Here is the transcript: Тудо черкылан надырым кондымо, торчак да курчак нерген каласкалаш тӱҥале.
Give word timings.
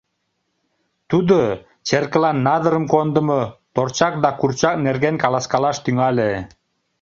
Тудо 1.09 1.39
черкылан 1.87 2.37
надырым 2.47 2.85
кондымо, 2.93 3.41
торчак 3.75 4.13
да 4.23 4.29
курчак 4.39 4.75
нерген 4.85 5.15
каласкалаш 5.23 5.77
тӱҥале. 5.83 6.31